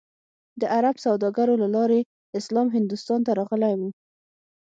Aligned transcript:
د 0.61 0.61
عرب 0.75 0.95
سوداګرو 1.05 1.53
له 1.61 1.67
لارې 1.75 1.99
اسلام 2.39 2.67
هندوستان 2.77 3.19
ته 3.25 3.31
راغلی 3.39 3.73
و. 3.79 3.81